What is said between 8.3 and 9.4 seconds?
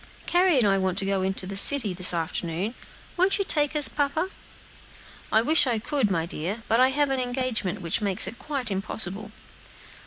quite impossible."